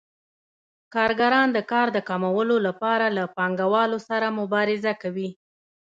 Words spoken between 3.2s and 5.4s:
پانګوالو سره مبارزه کوي